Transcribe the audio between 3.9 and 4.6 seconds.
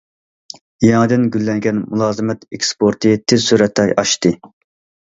ئاشتى.